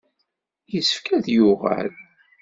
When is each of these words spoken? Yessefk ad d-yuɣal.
Yessefk 0.73 1.07
ad 1.15 1.21
d-yuɣal. 1.25 1.91